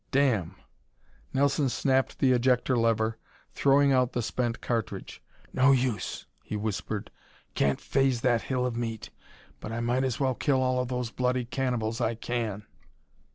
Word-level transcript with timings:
"Damn!" 0.09 0.55
Nelson 1.31 1.69
snapped 1.69 2.17
the 2.17 2.31
ejector 2.31 2.75
lever, 2.75 3.19
throwing 3.51 3.91
out 3.93 4.13
the 4.13 4.23
spent 4.23 4.59
cartridge. 4.59 5.21
"No 5.53 5.73
use," 5.73 6.25
he 6.41 6.55
whispered, 6.57 7.11
"can't 7.53 7.79
faze 7.79 8.21
that 8.21 8.41
hill 8.41 8.65
of 8.65 8.75
meat! 8.75 9.11
But 9.59 9.71
I 9.71 9.79
might 9.79 10.03
as 10.03 10.19
well 10.19 10.33
kill 10.33 10.59
all 10.59 10.79
of 10.79 10.87
those 10.87 11.11
bloody 11.11 11.45
cannibals 11.45 12.01
I 12.01 12.15
can." 12.15 12.65